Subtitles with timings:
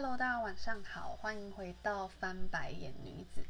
[0.00, 3.42] Hello，大家晚上好，欢迎回到翻白眼女子。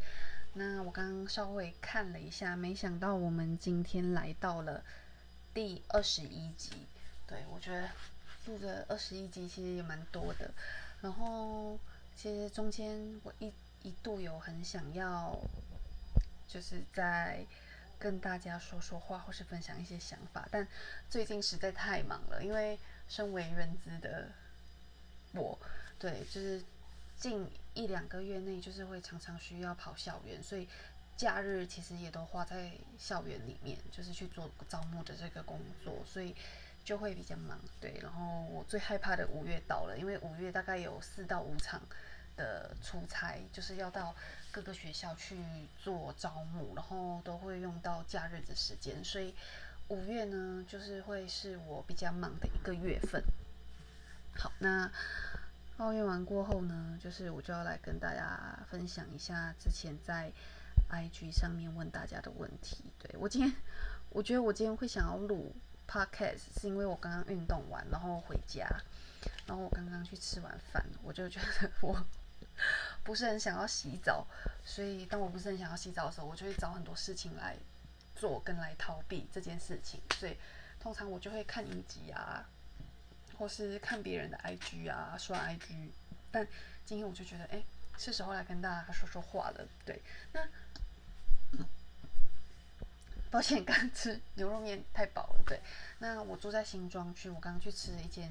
[0.55, 4.83] 那我刚刚稍微看了一下，没想到我们今天来到了
[5.53, 6.71] 第二十一集。
[7.27, 7.91] 对我觉得
[8.47, 10.51] 录的二十一集其实也蛮多的。
[11.03, 11.79] 然后
[12.17, 13.53] 其实中间我一
[13.83, 15.39] 一度有很想要，
[16.49, 17.45] 就是在
[17.99, 20.67] 跟大家说说话，或是分享一些想法，但
[21.11, 24.29] 最近实在太忙了，因为身为人资的
[25.35, 25.59] 我。
[25.99, 26.63] 对，就是
[27.19, 27.45] 近
[27.75, 30.69] 一两个月内，就是会常常需要跑校园，所以
[31.17, 36.37] 假日其实也都花在校园里面，就是去做招募的这个工作，所以
[36.85, 37.59] 就会比较忙。
[37.81, 41.83] 对，然后我最害怕的五月到了，因为五月大概有四到五场
[42.37, 44.15] 的出差，就是要到
[44.53, 45.37] 各个学校去
[45.83, 49.35] 做招募，然后都会用到假日的时间，所以
[49.89, 53.21] 五月呢，就是会是我比较忙的一个月份。
[54.37, 54.89] 好，那。
[55.79, 60.33] 抱怨完过后呢，就是我就要来跟大家分享一下之前在
[60.91, 62.83] IG 上面问大家的问题。
[62.99, 63.55] 对我今天，
[64.11, 65.55] 我觉得我今天会想要录
[65.87, 68.69] Podcast，是因为我刚刚运动完，然后回家，
[69.47, 72.05] 然后我刚刚去吃完饭，我就觉得我
[73.05, 74.27] 不是很想要洗澡，
[74.65, 77.57] 所以当我不是很想要洗澡的时候，我就会找很多事情来
[78.17, 80.01] 做跟来逃避这件事情。
[80.19, 80.37] 所以
[80.81, 82.45] 通常我就会看影集啊。
[83.39, 85.89] 或是看别人的 IG 啊，刷 IG，
[86.31, 86.47] 但
[86.85, 87.63] 今天我就觉得，哎，
[87.97, 89.67] 是时候来跟大家说说话了。
[89.87, 90.47] 对，那
[93.31, 95.43] 抱歉， 刚吃牛肉面太饱了。
[95.47, 95.61] 对，
[96.01, 98.29] 那我住在新庄区，我刚刚去吃了一间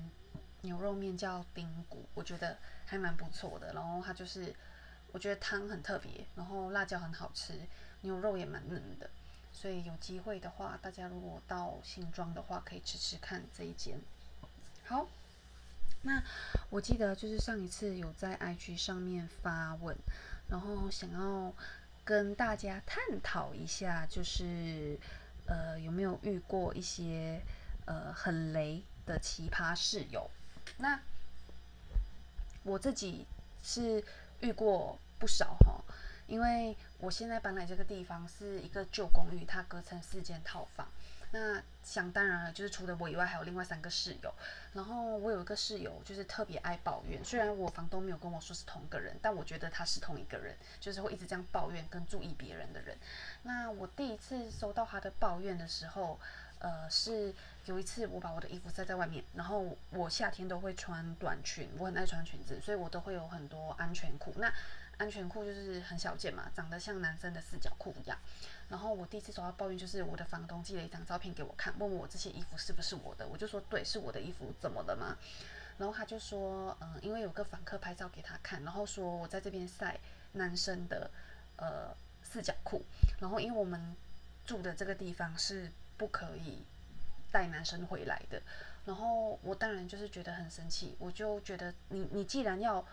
[0.61, 3.71] 牛肉面，叫丁骨，我觉得还蛮不错的。
[3.73, 4.53] 然后它就是，
[5.11, 7.53] 我觉得汤很特别，然后辣椒很好吃，
[8.01, 9.09] 牛肉也蛮嫩的。
[9.53, 13.99] 所以有机会的话，大家如果到新庄的话，可以吃吃看这一间。
[14.87, 15.05] 好，
[16.03, 16.23] 那
[16.69, 19.93] 我记得就是上一次有在 IG 上面发问，
[20.47, 21.53] 然后想要
[22.05, 24.97] 跟大家探讨一下，就是
[25.45, 27.41] 呃有没有遇过一些
[27.85, 30.31] 呃很雷的奇葩室友？
[30.77, 30.97] 那
[32.63, 33.25] 我自己
[33.61, 34.01] 是
[34.39, 35.83] 遇过不少哈，
[36.27, 40.87] 因为我现在搬来这个地方是一个旧公寓，它隔成四间套房。
[41.31, 44.33] 那想当然了，就是除了我以外，还有另外三个室友。
[44.73, 47.23] 然后我有一个室友，就是特别爱抱怨。
[47.23, 52.97] 虽然我房东没有跟我说是同一个人，但我觉得他是同一个人，就是会一直这样抱怨跟注意别人的人。
[53.43, 56.17] 那我第一次收到他的抱怨的时候，
[56.59, 57.33] 呃，是
[57.65, 64.33] 有一次我把我的衣服晒在外面，然后我夏天都会穿短裙，我很爱穿裙子，所以我都会有很多安全裤。
[64.37, 64.49] 那
[64.97, 68.17] 安全裤就是很小件嘛，长得像男生的四角裤一样。
[68.69, 75.17] 然后我第一次收到抱怨，就是我的房东寄了一张照片给我看，问我这些衣服是不是我的，我就说对，是我的衣服，怎么了吗？
[75.77, 79.99] 然后他就说，嗯，因为有个访客拍照给他看，然后说我在这边晒
[80.33, 81.09] 男生的
[81.57, 82.83] 呃四角裤，
[83.19, 83.95] 然后因为我们
[84.45, 86.63] 住的这个地方是不可以
[87.31, 88.41] 带男生回来的，
[88.85, 92.83] 然后我当然就是觉得很生气，我就觉得你你既然要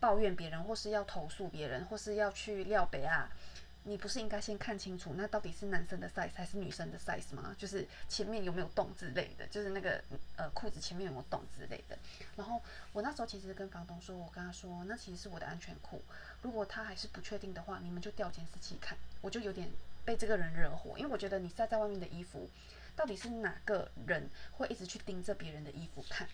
[0.00, 3.30] 抱怨别人，或是要投诉别人，或是要去撂北啊。
[3.84, 7.56] 你不是应该先看清楚，那到底是男生的 size 还是女生的 size 吗？
[7.56, 9.98] 就是前面有没有洞之类的，就是那个
[10.36, 11.98] 呃裤子前面有没有洞之类的。
[12.36, 12.60] 然后
[12.92, 16.02] 我那时候其实跟房东说，我跟他说，那其实是我的安全裤。
[16.42, 18.98] 如果他还是不确定的话，你们就调监视器看。
[19.22, 19.66] 我就有点
[20.04, 22.50] 被这个人惹火，因为我觉得你晒在外面的衣服，
[22.94, 26.28] 到底是哪个人会一直去盯着别人的衣服看？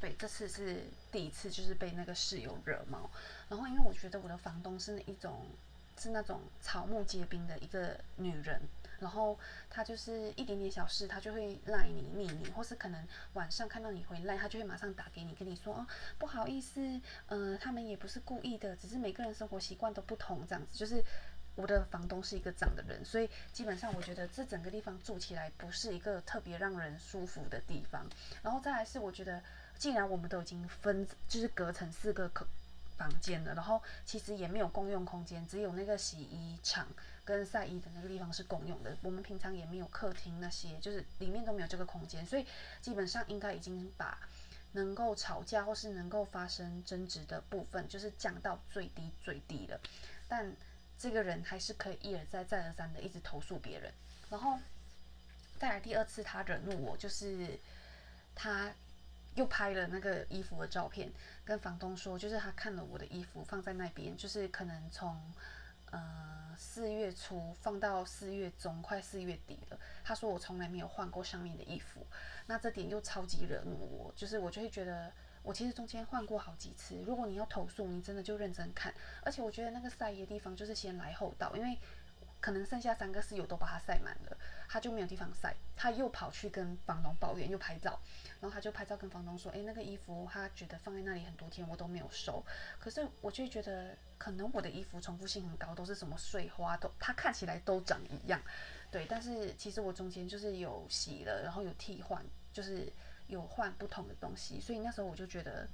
[0.00, 3.10] 对，这次是第一次，就是被那个室友惹毛。
[3.48, 5.46] 然后因为我觉得我的房东是那一种。
[5.98, 8.58] 是那种草木皆兵的一个女人，
[9.00, 9.38] 然后
[9.68, 15.86] 她就是一点点小事，她就会赖你、腻你，或是可能晚上看到你回来，她就会马上打给你，跟你说哦，
[16.18, 16.80] 不好意思，
[17.26, 20.78] 嗯，他们也不是故意的，只是每个人生活习惯都不同，这样子。
[20.78, 21.04] 就是
[21.54, 28.06] 我的房东是一个这样的人，所以基本上我觉得这整个地方住起来不是一个特别让人舒服的地方。
[28.42, 29.42] 然后再来是，我觉得
[29.80, 32.46] 既然我们都已经分，就是隔成四个可。
[33.00, 36.86] 房间了，然后其实也没有共用空间，只有那个洗衣厂
[37.24, 38.94] 跟晒衣的那个地方是共用的。
[39.00, 42.44] 我们平常也没有客厅那些，就是里面都没有这个空间，所以
[42.82, 44.18] 基本上应该已经把
[44.72, 49.80] 能够吵架或是能够发生争执的部分，就是降到最低最低了。
[50.28, 50.54] 但
[50.98, 53.90] 这个人还是可以一而再再而三的一直投诉别人，
[54.28, 54.58] 然后
[55.58, 57.58] 再来第二次他惹怒我，就是
[58.34, 58.70] 他。
[59.40, 61.10] 又拍了那个衣服的照片，
[61.46, 65.18] 跟房东说，就是他看了我的衣服放在那边，就是可能从
[65.90, 69.78] 呃四月初放到四月中，快四月底了。
[70.04, 72.06] 他说我从来没有换过上面的衣服，
[72.48, 75.10] 那这点又超级惹怒我，就是我就会觉得
[75.42, 77.02] 我其实中间换过好几次。
[77.06, 78.92] 如果你要投诉，你真的就认真看。
[79.22, 81.78] 而且我觉得那个晒衣的地方就是先来后到，因为
[82.42, 84.36] 可能剩下三个室友都把它晒满了，
[84.72, 87.98] 他就没有地方晒，他又跑去跟房东抱怨，又拍照，
[88.40, 92.40] 然后他就拍照跟房东说：“诶，那个衣服他觉得放在那里很多天，我都没有收。”
[92.78, 98.40] 可是我就觉得，可能我的衣服重复性很高，都是什么碎花，都它看起来都长一样。
[98.92, 102.88] 对，但是其实我中间就是有洗了，然后有替换，就是
[103.26, 105.66] 有换不同的东西，所以那时候我就觉得，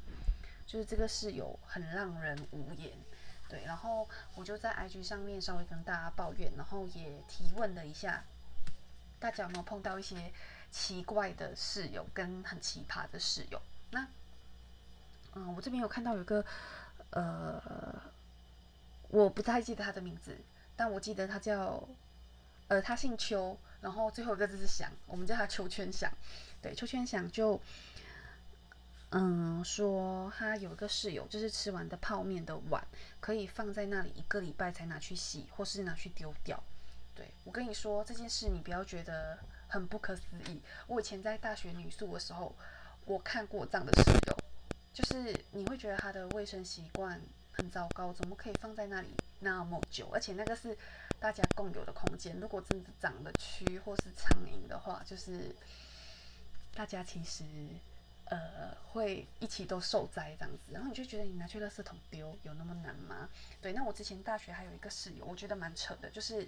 [0.66, 2.92] 就是这个室友很让人无言。
[3.48, 8.24] 对，然后我就在 IG 上面稍微跟大家抱怨，然后也提问了一下，
[9.18, 10.32] 大家有没有碰到一些
[10.70, 13.60] 奇怪的室友跟很奇葩的室友？
[13.90, 14.06] 那，
[15.34, 16.44] 嗯，我这边有看到有个，
[17.10, 17.62] 呃，
[19.08, 20.36] 我不太记得他的名字，
[20.76, 21.82] 但我记得他叫。
[22.68, 26.12] 呃，他姓邱，然后最后一个字是祥，我们叫他邱圈祥。
[26.60, 27.60] 对，邱圈祥就，
[29.10, 32.84] 嗯，说他有一个室友，就是吃完的泡面的碗
[33.20, 36.60] 可以放在那里一个礼拜才拿去洗，或是拿去丢掉。
[37.16, 40.60] 对我跟你说这件事，你不要觉得很不可思议。
[40.86, 42.54] 我以前在大学女宿的时候，
[43.06, 44.36] 我看过这样的室友，
[44.94, 47.20] 就是你会觉得他的卫生习惯
[47.52, 49.08] 很糟糕，怎么可以放在那里
[49.40, 50.08] 那么久？
[50.12, 50.76] 而且那个是。
[51.18, 55.56] 大家共有的空间，如果真的长了蛆或是苍蝇的话，就是
[56.74, 57.42] 大家其实
[58.26, 60.70] 呃会一起都受灾这样子。
[60.74, 63.30] 然后你就觉得你拿去垃圾桶丢有那么难吗？
[63.62, 66.46] 对，那我之前大学还有一个室友，我觉得蛮扯的，就是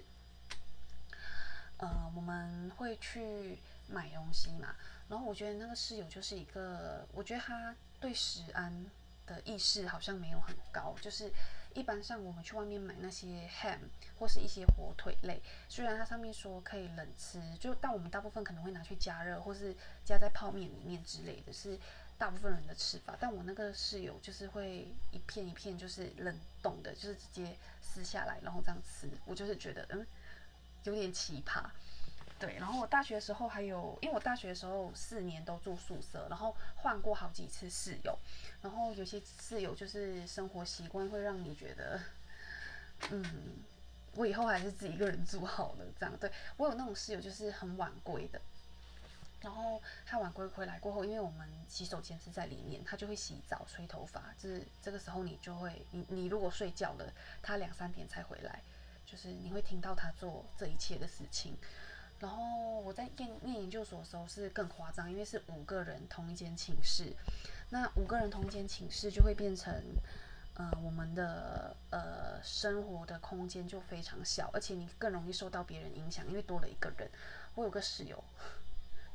[1.79, 4.75] 呃我们会去买东西嘛，
[5.09, 8.85] 然后我觉得那个室友就是一个，我觉得他对食安
[9.25, 11.29] 的意识好像没有很高，就是。
[11.75, 13.77] 一般上我们去外面买那些 ham
[14.17, 15.39] 或是一些火腿类，
[15.69, 19.73] 虽然它上面说可以冷吃，就但我们大部分可能会拿去加热或是
[20.03, 21.77] 加在泡面里面之类的，是
[22.17, 23.15] 大部分人的吃法。
[23.19, 30.05] 但我那个室友就是会一片一片就是冷冻的，就是直接撕下来然后这样吃，我就是觉得嗯
[30.83, 31.63] 有点奇葩。
[32.39, 38.17] 对，然后我大学的时候还有，因为我大学的时候四年都住宿舍，然后换过好几次室友，
[38.61, 41.99] 然后有些室友就是生活习惯会让你觉得，
[43.11, 43.57] 嗯，
[44.15, 45.85] 我以后还是自己一个人住好了。
[45.99, 48.39] 这样，对我有那种室友就是很晚归的，
[49.41, 58.61] 然后他晚归回来过后，因为我们洗手间是在里面，他就会洗澡、吹头发，就是这个时候你就会，你你如果睡觉了，他两三点才回来，
[59.09, 61.55] 就是你会听到他做这一切的事情。
[62.19, 67.13] 然后我在念念研究所的时候是更夸张，因为是五个人同一间寝室，
[67.69, 69.73] 那五个人同一间寝室就会变成，
[70.55, 77.09] 呃，我们的呃生活的空间就非常小，而且你更容易受到别人影响，因为多了一个人。
[77.55, 78.21] 我有个室友，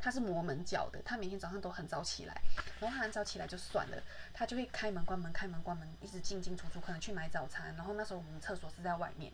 [0.00, 2.40] 他是磨门脚的，他每天早上都很早起来，
[2.81, 4.02] 然后他很早起来就算了，
[4.32, 9.31] 他就会开门关门开门关门，一直进进出出，可能去买早餐，然后那时候我们厕所是在外面。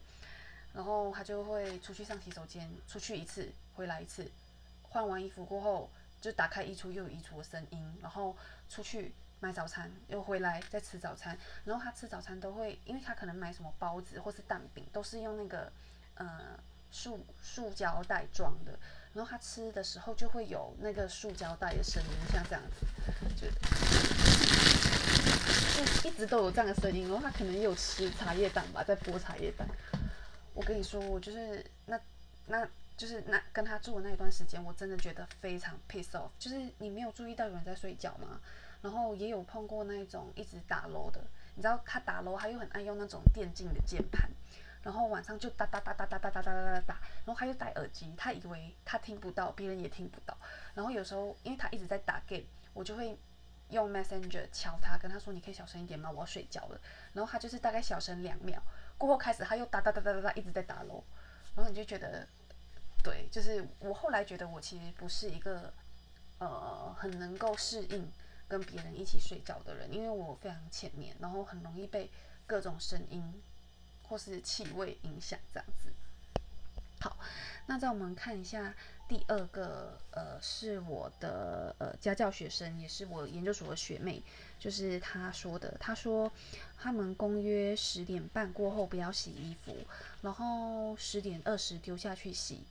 [0.72, 4.30] 然后他就会出去上洗手间，出去一次，回来一次，
[4.82, 5.90] 换完衣服过后
[6.20, 8.36] 就打开衣橱又有衣橱的声音，然后
[8.68, 11.36] 出去买早餐，又回来再吃早餐。
[11.64, 15.72] 然后他吃早餐都会，因为他可能买什么包子或是蛋饼，都是用那个
[16.14, 16.58] 呃
[16.90, 18.78] 塑塑胶袋装的。
[19.12, 22.86] 然后他吃的时候就会有那个塑胶袋的声音，像这样子，
[25.76, 27.08] 就一直都有这样的声音。
[27.08, 29.66] 然后他可能有吃茶叶蛋吧，在剥茶叶蛋。
[30.60, 31.98] 我跟你说，我就是那，
[32.46, 36.28] 那就是那跟他住的那一段时间，我真的觉得非常 piss off。
[36.38, 38.38] 就是你没有注意到有人在睡觉吗？
[38.82, 41.18] 然后也有碰过那种一直打楼的，
[41.54, 44.28] 你知道他打楼，他又很爱用那种电竞的键盘，
[44.82, 50.36] 然后晚上就哒哒哒哒哒哒哒哒哒哒哒，然后他又戴耳机，他以为他听不到，别人也听不到。
[50.74, 53.16] 然后有时候因为他一直在打 game，我就会
[53.70, 56.10] 用 messenger 敲他，跟他说你可以小声一点吗？
[56.10, 56.78] 我要睡觉了。
[57.14, 58.62] 然后他就是大概小声两秒。
[59.00, 61.02] 过后开始他又哒哒哒哒哒哒一直在打楼，
[61.56, 62.28] 然后你就觉得，
[63.02, 65.72] 对，就是我后来觉得我其实不是一个
[66.38, 68.12] 呃很能够适应
[68.46, 72.10] 跟别人一起睡觉的人，因为我非常浅眠，然后很容易被
[72.46, 73.42] 各种声音
[74.02, 75.90] 或是气味影响这样子。
[77.00, 77.16] 好，
[77.66, 78.74] 那再我们看一下
[79.08, 84.22] 第二个，呃，是我的呃家教学生，也是我研究所的学妹。
[84.58, 86.30] 就是她说的，她说
[86.78, 89.74] 他们公约十点半过后不要洗衣服，
[90.20, 92.62] 然后十点二十丢下去洗，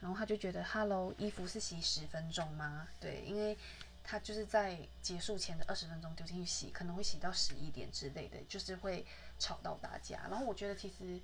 [0.00, 2.86] 然后他就觉得，Hello，衣服是洗十分钟吗？
[3.00, 3.58] 对，因为
[4.04, 9.04] 他就是在结束前的二十分钟丢进去洗，可能会洗到十一点之类的，就是会
[9.40, 10.20] 吵到大家。
[10.30, 11.20] 然后我觉得其实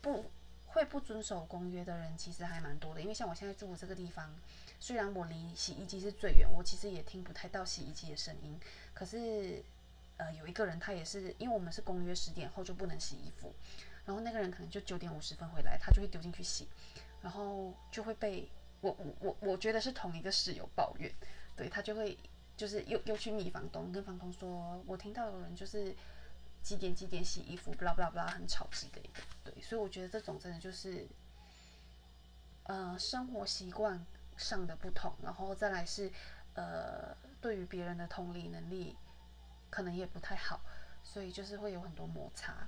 [0.00, 0.24] 不
[0.74, 3.00] 会不遵守公约的人其实还蛮多的。
[3.00, 4.34] 因为像我现在住的这个地方，
[4.80, 8.58] 虽然我离洗衣机是最远，我其实也听不太到洗衣机的声音。
[8.92, 9.62] 可是，
[10.16, 13.54] 呃，有一个人他也是，因为我们是公约十点后就不能洗衣服，
[14.04, 16.66] 然后那个人可能就九点五十分回来，他就会丢进去洗，
[17.22, 18.48] 然后就会被
[18.80, 21.10] 我我我我觉得是同一个室友抱怨，
[21.56, 22.18] 对他就会
[22.56, 25.94] 就是又又去密房东，跟房东说，我听到有人就是
[26.64, 31.06] 几点几点洗衣服，不啦不啦不啦，很吵之类的，对，所以我觉得这种真的就是，
[32.62, 34.04] 呃，生活习惯
[34.38, 36.10] 上的不同，然后再来是
[36.54, 38.96] 呃，对于别人的同理能力
[39.68, 40.62] 可能也不太好，
[41.02, 42.66] 所以就是会有很多摩擦。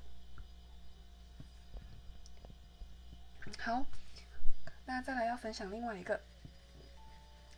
[3.58, 3.86] 好，
[4.84, 6.20] 那再来要分享另外一个，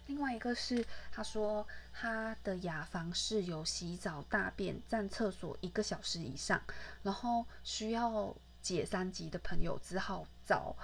[0.08, 6.60] 另外一个是他说他的雅房室友洗澡大便占厕所一个小时以上，
[7.02, 10.74] 然后需要解三级的朋友只好找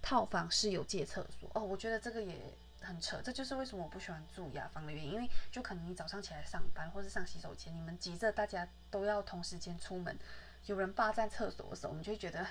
[0.00, 1.50] 套房室友借厕所。
[1.54, 2.34] 哦，我觉得这个也
[2.80, 10.18] 很扯，这就是为什么我不喜欢住雅房的原因，因为就可能你早上起来上班或是上洗手间，你们急着大家都要同时间出门，
[10.66, 12.46] 有人霸占厕所的时候，我们就会觉得。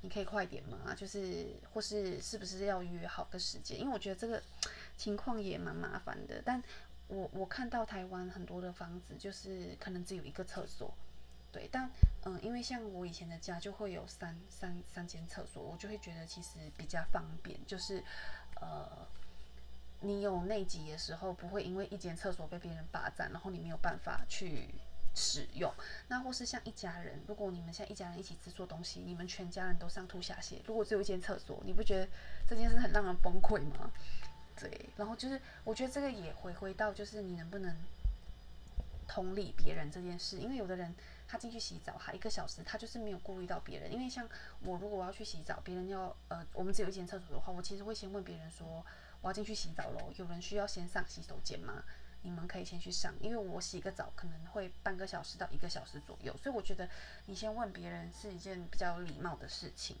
[0.00, 0.94] 你可以快点吗？
[0.96, 3.76] 就是或是是不是要约好个时间？
[3.80, 4.40] 因为我觉得这个
[4.98, 6.42] 情况也蛮麻烦的。
[6.44, 6.62] 但
[7.06, 10.92] 我我看到台湾很多的房子就是可能只有一个厕所，
[11.50, 11.66] 对。
[11.72, 11.90] 但
[12.26, 17.58] 嗯，因为像我以前的家就会有三三三间厕所，我就会觉得其实比较方便。
[17.66, 18.04] 就是
[18.60, 18.86] 呃，
[20.00, 24.68] 你有内急的时候，不会因为一间厕所被别人霸占，然后你没有办法去。
[25.14, 25.72] 使用
[26.06, 32.08] 那或是像一家人，如果你们像一家人一起制作东西，你们全家人都上吐下泻，如果只有一间厕所，你不觉得
[32.46, 33.90] 这件事很让人崩溃吗？
[34.60, 37.74] 对，然后就是我觉得这个也回归到就是你能不能
[39.06, 40.94] 同理别人这件事，因为有的人
[41.26, 44.28] 他进去洗澡，他一个小时他就是没有顾虑到别人，因为像
[44.62, 48.84] 我如果我要去洗澡，别人要呃我们只有一间厕所的话，我其实会先问别人说
[49.20, 51.84] 我要进去洗澡喽，有人需要先上洗手间吗？
[52.22, 56.88] 你们可以先去上，因为我洗个澡可能会半个小时到一个小时左右，所以我觉得
[57.26, 59.96] 你先问别人是一件比较礼貌的事情。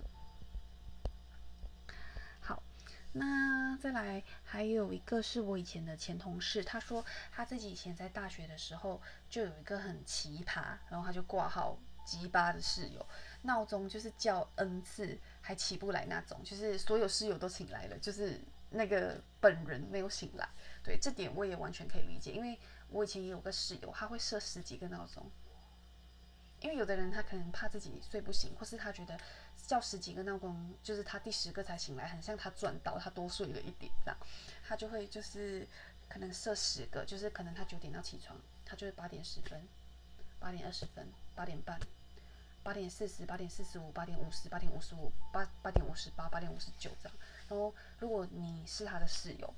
[3.12, 9.00] 那再来还有一个是我以前的前同事，他说他自己以前在大学的时候
[9.30, 13.04] 就有一个很奇葩，然后他就挂号鸡巴的室友，
[13.42, 20.48] 闹钟就是叫 n 次还起不来那种，就是所有室友都醒来了，就是那个本人没有醒来。
[20.84, 22.58] 对这点我也完全可以理解，因为
[22.90, 25.30] 我以前也有个室友，他会设十几个闹钟。
[26.60, 29.18] 因为有的人他可能怕自己睡不醒，或是他觉得
[29.66, 34.16] 叫十几个闹钟，就是他第十个才醒来，很像他赚到，他多睡了一点这样，
[34.66, 35.66] 他就会就是
[36.08, 39.62] 可能设十个，就是可能他九点要起床，他就会八点十分、
[40.38, 41.78] 八点二十分、八点半、
[42.62, 47.18] 八点四十八点四十五、八点五十、八点五十五、八八点五十八、八点五十九这样。
[47.48, 49.52] 然后如果你是他的室友。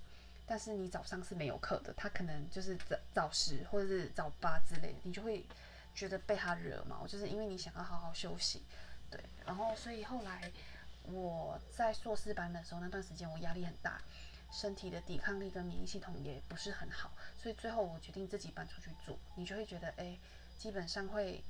[0.53, 5.47] 但是你早上是没有课的，他可能就是早早十或者是早八之类的，你就会
[5.95, 8.63] 觉得被他惹毛，就是因为你想要好好休息，
[9.11, 9.21] 对。
[9.45, 10.51] 然后所以后来
[11.05, 14.01] 我在硕士班的时候那段时间我压力很大，
[14.53, 17.11] 身体的抵抗力跟免疫系统也不是很好，
[17.43, 19.19] 所以最后我决定自己搬出去住。
[19.35, 20.19] 你就会觉得哎，
[20.59, 21.43] 基本上会，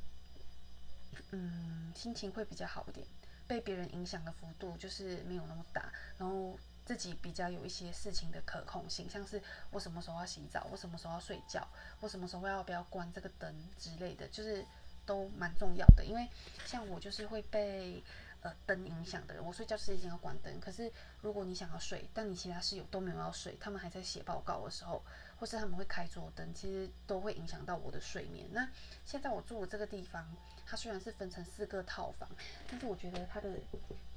[1.31, 3.07] 嗯，心情会比较好一点，
[3.47, 6.59] 被别人影响的幅度就是没有那么大，然后。
[6.85, 11.67] 自己比较有一些事情的可控性，像是我什么时候要洗澡，我什么时候要睡觉，
[12.01, 14.65] 我什么时候要不要关这个灯之类的，就是
[15.07, 16.05] 都蛮重要的。
[16.05, 16.29] 因为
[16.67, 18.03] 像我就是会被
[18.43, 20.61] 呃灯影响的人，我睡觉是一定要关灯。
[20.61, 20.91] 可是
[21.23, 25.03] 如果你想要睡，但你其他室友都没有要睡，他们还在写报告的时候，
[25.41, 28.47] 或是他们会开桌灯，其实都会影响到我的睡眠。
[28.53, 28.69] 那
[29.05, 30.25] 现在我住的这个地方。
[30.67, 32.29] 它虽然是分成四个套房，
[32.71, 33.51] 但是我觉得它的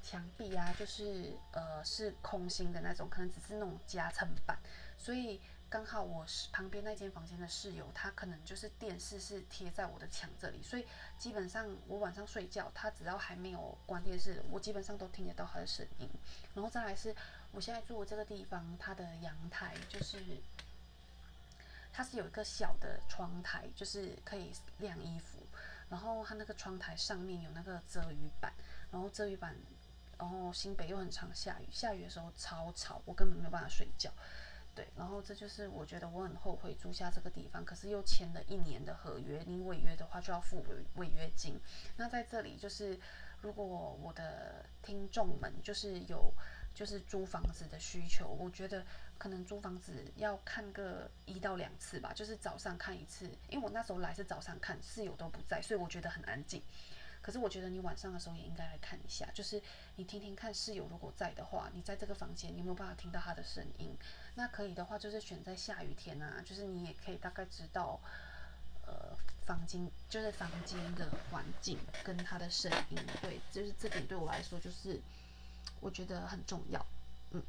[0.00, 4.56] 墙壁啊，就是呃是空心的那种，可能只是那种夹层板，
[4.96, 10.86] 所以刚好我是旁边那间房间的室友，他可能就是电视是贴在我的墙这里，所以
[11.18, 16.08] 基本上我晚上睡觉，他只要还没有关电视，我基本上都听得到他的声音。
[16.54, 17.12] 然后再来是，
[17.50, 20.18] 我现在住的这个地方，它的阳台就是
[21.96, 25.38] 它是有一个小的窗台，就是可以晾衣服。
[25.88, 28.52] 然后它那个窗台上面有那个遮雨板，
[28.90, 29.54] 然后遮雨板，
[30.18, 34.10] 然后新北又很常下雨，下雨的时候超吵，我根本没有办法睡觉。
[34.74, 41.60] 对，然后这就是我觉得我很后悔租下这个地方，可是又签了一年的合约，你违约的话就要付违违约金。
[41.96, 42.98] 那在这里就是，
[43.40, 43.64] 如果
[44.02, 46.32] 我的听众们就是有
[46.74, 48.84] 就是租房子的需求，我觉得。
[49.16, 56.60] 可能租房子要看个一到两次吧，就是早上看一次，因为我那时候来是早上看，室友都不在，所以我觉得很安静。
[57.22, 59.62] 可是我觉得你晚上的时候也应该来看一下，就是
[59.94, 63.96] 你听听看室友如果在的话，你在这个房间你有没有办法听到他的声音？
[64.34, 68.00] 那可以的话，就是选在下雨天啊，就是你也可以大概知道，
[68.84, 69.16] 呃，
[69.46, 75.00] 房间就是房间的环境跟他的声音，对，就是这点对我来说就是
[75.80, 76.84] 我觉得很重要。
[77.30, 77.42] 嗯，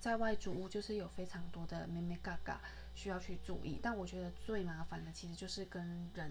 [0.00, 2.60] 在外租屋就是有非常多的咩咩嘎嘎
[2.94, 6.30] 需要去注意，但我觉得最麻烦的其实就是跟人。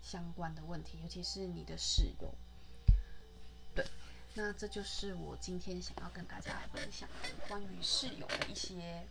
[0.00, 2.32] 相关的问题，尤其是你的室友。
[3.74, 3.84] 对，
[4.34, 9.04] 那这就是我今天想要跟大家分享的关于室友的一些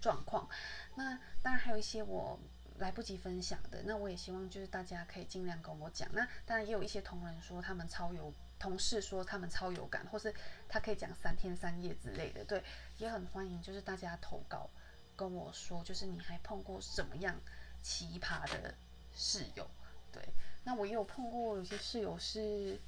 [0.00, 0.48] 状况。
[0.94, 2.40] 那当然还有一些我
[2.78, 6.08] 来不及分享的，那我也希望就是大家可以尽量跟我讲。
[6.14, 10.34] 那当然也有一些同仁说他们超有，同事说他们超有感，或是
[10.68, 12.44] 他可以讲三天三夜之类的。
[12.44, 12.62] 对，
[12.98, 14.68] 也很欢迎就是大家投稿
[15.16, 17.34] 跟我说，就是你还碰过什么样
[17.82, 18.74] 奇葩的？
[19.20, 19.68] 室友，
[20.12, 20.22] 对，
[20.62, 22.78] 那我也有碰过有些室友是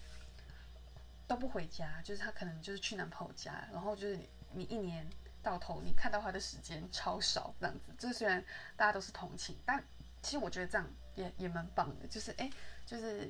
[1.27, 4.17] 都不回家，就是他可能就是去男朋友家，然后就是
[4.53, 5.05] 你一年
[5.43, 7.93] 到头你看到他的时间超少这样子。
[7.99, 8.45] 这虽然
[8.77, 9.83] 大家都是同情，但
[10.23, 10.87] 其实我觉得这样
[11.17, 12.49] 也也蛮棒的，就是哎，
[12.87, 13.29] 就是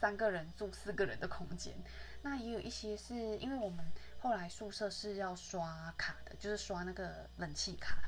[0.00, 1.74] 三个人住四个人的空间。
[2.22, 3.84] 那也有一些是因为我们
[4.20, 7.98] 后来宿舍是要刷卡的，就是刷那个冷气卡。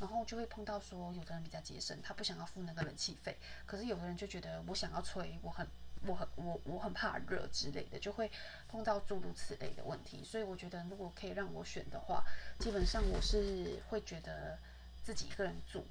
[0.00, 5.66] 然后就会碰到说，有的人比较节省，他不想要付那个冷气费，可是有的人就觉得我想要吹，我很
[6.06, 8.30] 我很我我很怕热之类的，就会
[8.66, 10.24] 碰到诸如此类的问题。
[10.24, 12.24] 所以我觉得，如果可以让我选的话，
[12.58, 14.58] 基本上我是会觉得
[15.04, 15.84] 自己一个人住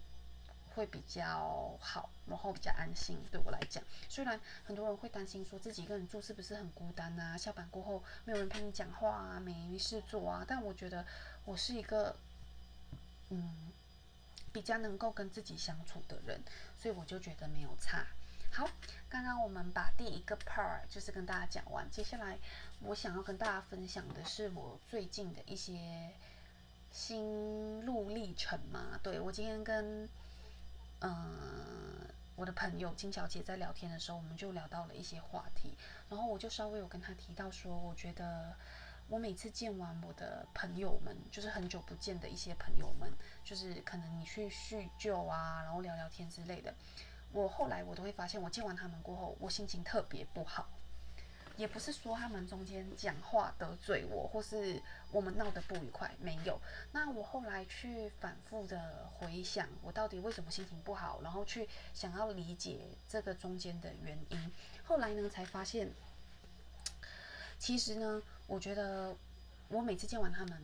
[0.75, 3.17] 会比较好，然后比较安心。
[3.31, 11.05] 对我来讲，虽然很多人会担心说自己一个人住是不是很孤单啊，下班过后没有人陪你讲话啊，没事做啊，但我觉得
[11.45, 12.15] 我是一个
[13.29, 13.71] 嗯。
[14.51, 16.41] 比较能够跟自己相处的人，
[16.75, 18.07] 所以我就觉得没有差。
[18.51, 18.67] 好，
[19.07, 22.39] 刚刚我们把第一个 part 就是跟大家讲完，接下来
[22.81, 26.09] 我想要跟大家分享的是我最近的一些
[26.91, 28.99] 心路历程嘛。
[29.03, 30.09] 对我今天跟
[31.01, 35.77] 嗯我的朋友金小姐在聊天的时候，我们就聊到了一些话题，
[36.09, 38.55] 然后我就稍微有跟她提到说，我觉得。
[39.09, 43.11] 我每次见完我的朋友们，就是很久不见的一些朋友们，
[43.43, 46.71] 就是可能你去叙旧啊，然后聊聊天之类的。
[47.31, 50.69] 我后来我都会发现，我见完他们过后，我心情特别不好。
[51.59, 56.57] 也不是说他们中间讲话得罪我，或是我们闹得不愉快，没有。
[56.93, 64.51] 那我后来去反复的回想，我到底为什么心情不好，然后去想要理解这个中间的原因。
[64.85, 65.91] 后来呢，才发现。
[67.59, 69.13] 其实呢，我觉得
[69.67, 70.63] 我每次见完他们，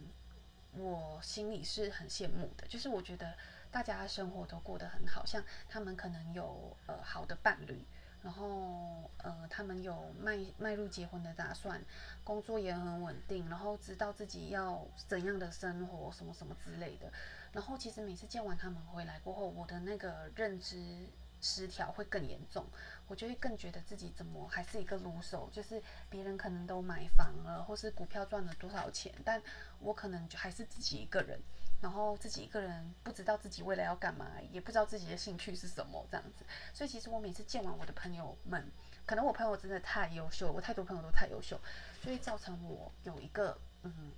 [0.77, 2.65] 我心里是很羡慕的。
[2.69, 3.33] 就是我觉得
[3.69, 7.83] 大家生活都过得很好，像他们可能有呃好的伴侣，
[8.25, 11.79] 然后呃他们有迈迈入结婚的打算，
[12.23, 17.09] 工作也很稳定，然后知道自己要怎样的生活，什么什么之类的。
[17.53, 21.07] 然后其实每次见完他们回来过后，我的那个认知。
[21.41, 22.65] 失调会更严重，
[23.07, 29.41] 我就会更觉得自己怎么还是一个撸手，就是别人可能都买房了，或是股票赚了多少钱，但
[29.79, 31.39] 我可能就还是自己一个人，
[31.81, 36.43] 然后自己一个人不知道自己未来要干嘛，也不知道自己的兴趣是什么这样子。
[36.73, 38.71] 所以其实我每次见完我的朋友们，
[39.05, 41.59] 可能我朋友真的太优秀，我太多朋友都太优秀，
[42.01, 44.11] 就会造成我有一个嗯，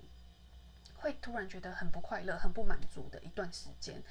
[0.96, 4.02] 会突然觉得很不快乐、很不满足的一段时间。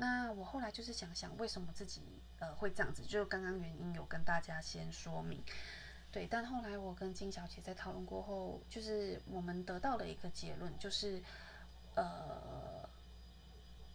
[0.00, 2.00] 那我后来就是想想，为什么自己
[2.38, 3.02] 呃会这样子？
[3.04, 5.44] 就刚刚原因有跟大家先说明，
[6.10, 6.26] 对。
[6.26, 11.22] 但后来我跟金小姐在讨论过后，就是我们得到了一个结论，就是
[11.96, 12.88] 呃，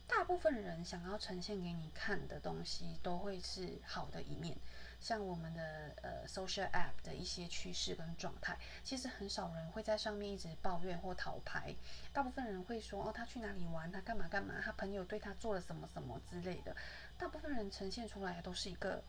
[0.07, 4.55] 大部分人想要呈现给你看的东西，都会是好的一面。
[5.01, 11.75] 像我们的呃 social app 的一些趋势跟状态，其实很少人会在上面一直抱怨或讨牌。
[12.11, 16.75] 大部分人会说哦，他去哪里玩，他干嘛干嘛，他朋友对他做了什么什么之类的。
[17.17, 19.03] 大部分人呈现出来都是一个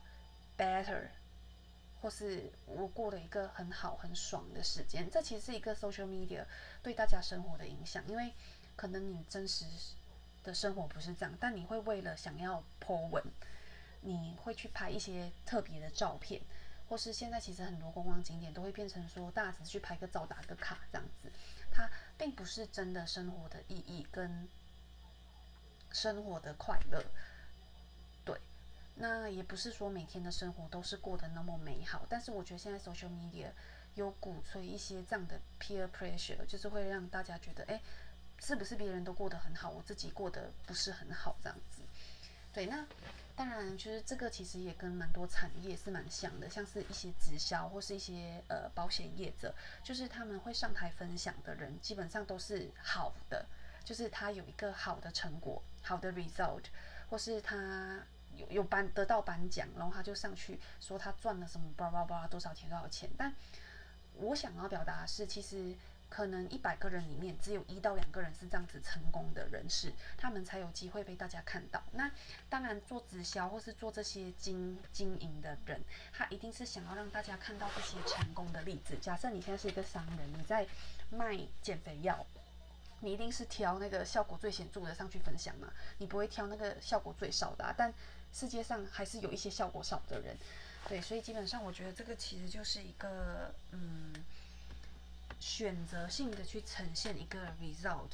[0.57, 1.07] better，
[2.01, 5.09] 或是我过了一个很好很爽的时间。
[5.09, 6.45] 这其实是一个 social media
[6.83, 8.31] 对大家生活的影响，因为
[8.75, 9.65] 可能你真实
[10.43, 13.23] 的生活不是这样，但你会为了想要 po 文。
[14.01, 16.41] 你会去拍一些特别的照片，
[16.87, 21.29] 或是现在其实很多观光景点都会变成说，大家只去拍个照、打个卡这样子，
[21.71, 24.47] 它并不是真的生活的意义跟
[25.91, 27.03] 生活的快乐。
[28.23, 28.39] 对，
[28.95, 33.49] 那也不是说每天的生活都是过得那么美好，但是我觉得现在 social media
[33.95, 37.81] 有鼓吹一些这样的 peer pressure，就是会让大家觉得，哎，
[38.39, 41.81] 是不是别人都过得很好，我自己过得不是很好这样子？
[42.53, 42.85] 对，那。
[43.37, 53.45] 当然，就是这个其实也跟蛮多产业是蛮像的，像是一些直销或是一些呃保险业者，就是他们会上台分享的人，基本上都是好的，
[53.85, 56.63] 就是他有一个好的成果、好的 result，
[57.11, 57.99] 或是他
[58.35, 63.07] 有有颁得到颁奖，然后他就上去说他赚了什么叭叭叭多少钱多少钱。
[63.15, 63.31] 但
[64.15, 65.75] 我想要表达的是，其实。
[66.09, 71.83] 可能一百个人里面只有一到两个人是这样子成功的人士，他们才有机会被大家看到。
[71.91, 72.09] 那
[72.49, 75.81] 当然做直销或是做这些经经营的人，
[76.13, 78.97] 他一定是想要让大家看到这些成功的例子。
[79.01, 80.65] 假设你现在是一个商人，你在
[81.09, 82.25] 卖减肥药，
[83.01, 87.65] 你一定是挑那个效果最显著的上去分享嘛，你不会挑那个效果最少的。
[87.65, 87.93] 啊但
[88.33, 90.37] 世界上还是有一些效果少的人，
[90.87, 94.13] 对，所以基本上我觉得这个其实就是一个嗯。
[95.39, 98.09] 选择性的去呈现一个 result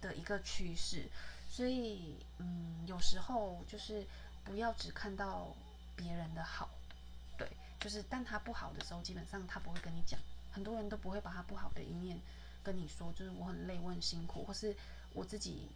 [0.00, 1.08] 的一个趋势，
[1.48, 4.04] 所以嗯，有时候就是
[4.44, 5.48] 不要只看到
[5.96, 6.68] 别人的好，
[7.38, 7.48] 对，
[7.80, 10.20] 就是但他不好的时候，基本上他不会跟你讲，
[10.52, 12.20] 很多人都不会把他不好的一面
[12.62, 14.76] 跟你说，就是我很累，我很辛苦，或是
[15.14, 15.68] 我自己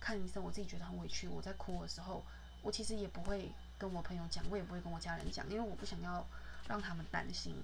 [0.00, 2.24] 看医生，我自己觉得很委屈，我在哭的时候，
[2.62, 6.26] 我其实也不会跟我朋友讲，我也不会跟我家人讲，因为我不想要
[6.66, 7.54] 让他们担心。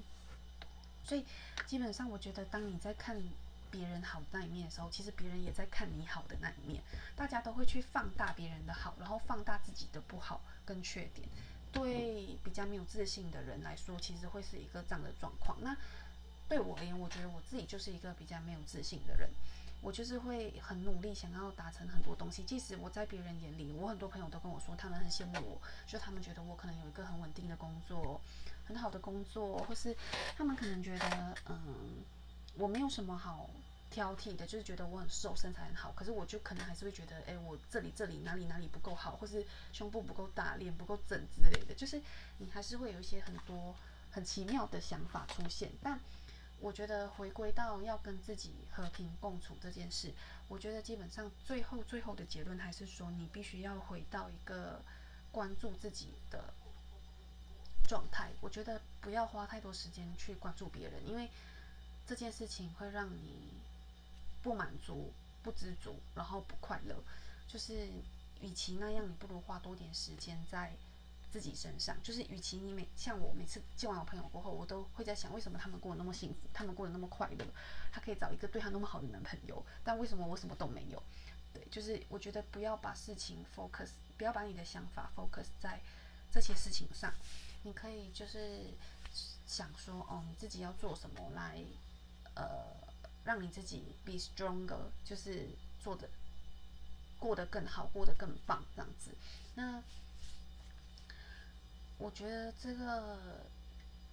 [1.05, 1.25] 所以
[1.67, 3.23] 基本上，我觉得当你在看
[3.71, 6.83] 别人好那一面的时候，其实别人也在看你好的那一面。
[7.15, 11.29] 大家都会去放大别人的好，然后放大自己的不好跟缺点。
[11.73, 15.59] 对比较没有自信的人来说，其实会是一个这样的状况。
[15.61, 15.77] 那
[16.49, 19.29] 对我而言，我觉得我自己就是一个比较没有自信的人。
[19.83, 22.43] 我就是会很努力，想要达成很多东西。
[22.45, 28.19] 即使我在别人眼里，我很多朋友都跟我说，他们很羡慕我，就他们觉得我可能有一个很稳定的工作。
[28.67, 29.95] 很好的工作，或是
[30.37, 32.03] 他们可能觉得，嗯，
[32.55, 33.51] 我没有什么好
[33.91, 35.93] 挑剔的，就是觉得我很瘦，身材很好。
[35.93, 41.75] 可是我就可能还是会觉得，哎，我这里这里哪里哪里不够好，或是胸部不够大，脸不够整之类的。
[41.75, 42.01] 就是
[42.39, 43.75] 你还是会有一些很多
[44.11, 45.71] 很奇妙的想法出现。
[45.83, 46.01] 但
[46.59, 50.13] 我觉得回归到要跟自己和平共处这件事，
[50.49, 54.81] 我觉得基本上最后最后的结论还是说，你必须要回到一个
[55.31, 56.55] 关注自己的。
[57.89, 61.29] 状态，我觉得不要花太多时间去关注别人，因为
[62.07, 63.55] 这件事情会让你
[64.43, 66.97] 不满足、不知足，然后不快乐。
[67.47, 67.89] 就是
[68.41, 70.73] 与其那样，你不如花多点时间在
[71.31, 71.97] 自己身上。
[72.03, 77.47] 就是与其你每像我每次见完我朋友过后，我都会在想，为什么他们过得那么幸福，他们过得那么快乐，
[77.93, 81.03] 他可以找一个对他那么好的男朋友，但为什么我什么都没有？
[81.53, 85.81] 对，就是我觉得不要把事情 focus，不要把你的想法 focus 在
[86.33, 87.15] 这些事情上。
[87.65, 88.67] 你可以就是
[89.47, 91.63] 想说，哦，你自己要做什么来，
[92.35, 92.65] 呃，
[93.25, 95.49] 让你自己 be stronger，就是
[95.83, 96.09] 做的
[97.19, 99.11] 过得更好，过得更棒这样子。
[99.55, 99.83] 那
[101.99, 103.47] 我觉得这个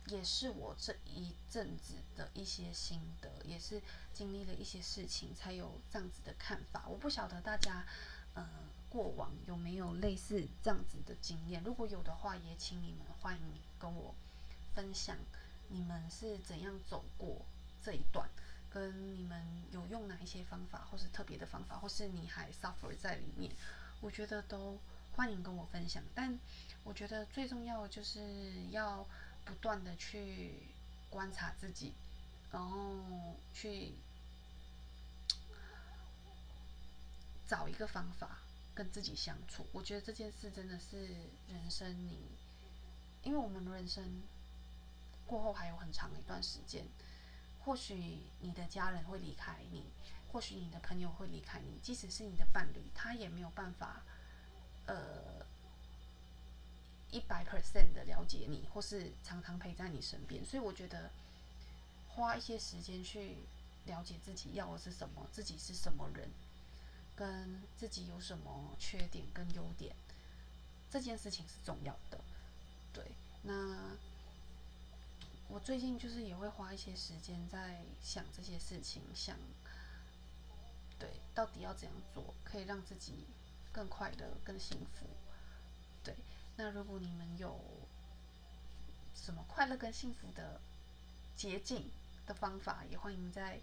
[0.08, 3.82] 也是我这一阵子的一些心得，也是
[4.14, 6.88] 经历了一些事情才有这样子的看法。
[6.88, 7.86] 我不晓得大家，
[8.34, 8.48] 呃。
[8.92, 11.64] 过往有没有类似这样子的经验？
[11.64, 13.42] 如果有的话，也请你们欢迎
[13.80, 14.14] 跟我
[14.76, 15.16] 分享，
[15.70, 17.38] 你们是怎样走过
[17.82, 18.30] 这一段，
[18.70, 19.42] 跟你们
[19.72, 23.54] 有用哪一些方法，或是特别的方法，或是你还 suffer 在里面，
[24.02, 24.78] 我觉得都
[25.16, 26.04] 欢迎跟我分享。
[26.14, 26.38] 但
[26.84, 29.08] 我觉得最重要的就是要
[29.46, 30.68] 不断的去
[31.10, 31.94] 观察自己，
[32.52, 33.94] 然后去
[37.52, 38.40] 找一个方法。
[38.74, 41.10] 跟自己相处，我觉得这件事真的是
[41.50, 42.20] 人生你，
[43.22, 44.22] 因为我们人生
[45.28, 46.86] 过后还有很长一段时间，
[47.66, 49.84] 或许你的家人会离开你，
[50.32, 54.02] 或许你的朋友会离开你，即使是你的伴侣，他也没有办法，
[54.86, 55.46] 呃，
[57.12, 60.46] 一百 percent 的了解你，或是常常陪在你身边。
[60.46, 61.12] 所以我觉得
[62.08, 63.36] 花一些时间去
[63.86, 66.30] 了解自己要的是什么，自己是什么人。
[67.16, 69.96] 跟自己有什么缺点跟优点，
[70.90, 72.20] 这件事情是重要的。
[72.94, 73.12] 对，
[73.44, 73.96] 那
[75.48, 79.38] 我最近就是也会花一些时间在想这些事情，想
[80.98, 83.28] 对到底要怎样做可以让自己
[83.72, 85.06] 更快乐、更幸福。
[86.04, 86.16] 对，
[86.56, 87.60] 那如果你们有
[89.14, 90.60] 什么快乐跟幸福的
[91.36, 91.92] 捷径
[92.26, 93.60] 的方法，也欢迎在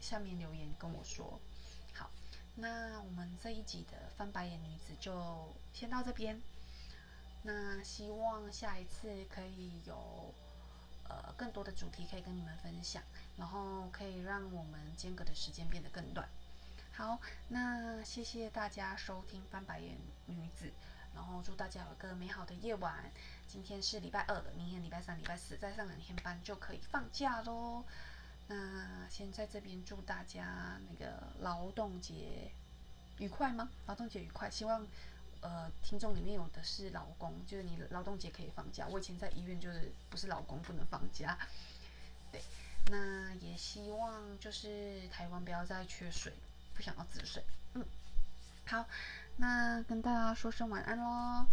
[0.00, 1.40] 下面留言跟我说。
[2.56, 6.40] 那我们这一集的翻白眼女子就先到这边。
[7.42, 10.32] 那希望下一次可以有
[11.08, 13.02] 呃更多的主题可以跟你们分享，
[13.36, 16.28] 然后可以让我们间隔的时间变得更短。
[16.96, 20.72] 好，那谢谢大家收听翻白眼女子，
[21.14, 23.10] 然后祝大家有个美好的夜晚。
[23.46, 27.84] 今天是礼拜二了，明天礼拜三、礼拜四再上两天班就可以放假喽。
[28.46, 32.50] 那先在这边祝大家那个劳动节
[33.18, 33.70] 愉快吗？
[33.86, 34.86] 劳动节愉快，希望
[35.40, 38.86] 呃听众里面有的是老公，就是你劳动节可以放假。
[38.88, 41.38] 我以前在医院就是不是老公不能放假。
[42.30, 42.42] 对，
[42.90, 46.32] 那也希望就是台湾不要再缺水，
[46.74, 47.42] 不想要止水。
[47.74, 47.84] 嗯，
[48.66, 48.84] 好，
[49.36, 51.46] 那跟大家说声晚安喽。